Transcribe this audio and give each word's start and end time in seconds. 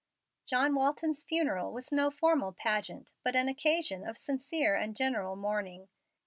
John 0.47 0.73
Walton's 0.73 1.21
funeral 1.23 1.71
was 1.71 1.91
no 1.91 2.09
formal 2.09 2.53
pageant, 2.53 3.13
but 3.23 3.35
an 3.35 3.47
occasion 3.47 4.03
of 4.03 4.17
sincere 4.17 4.73
and 4.73 4.95
general 4.95 5.35
mourning. 5.35 5.89